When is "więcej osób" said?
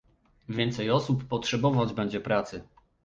0.49-1.23